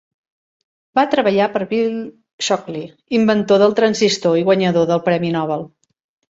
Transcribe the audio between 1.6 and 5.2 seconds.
Bill Shockley, inventor del transistor i guanyador del